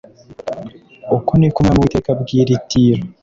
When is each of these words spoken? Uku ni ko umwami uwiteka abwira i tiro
Uku 1.15 1.31
ni 1.39 1.47
ko 1.53 1.57
umwami 1.59 1.79
uwiteka 1.81 2.09
abwira 2.15 2.49
i 2.57 2.59
tiro 2.69 3.01